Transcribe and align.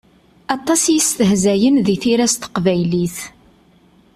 Aṭas 0.55 0.81
i 0.85 0.91
yestehzayen 0.95 1.77
di 1.85 1.95
tira 2.01 2.27
s 2.33 2.35
teqbaylit. 2.35 3.17